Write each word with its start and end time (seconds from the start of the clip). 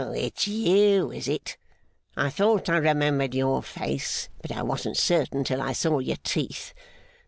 it's 0.15 0.47
you, 0.47 1.11
is 1.11 1.27
it? 1.27 1.57
I 2.17 2.31
thought 2.31 2.69
I 2.69 2.77
remembered 2.77 3.35
your 3.35 3.61
face, 3.61 4.29
but 4.41 4.51
I 4.51 4.63
wasn't 4.63 4.97
certain 4.97 5.43
till 5.43 5.61
I 5.61 5.73
saw 5.73 5.99
your 5.99 6.17
teeth. 6.23 6.73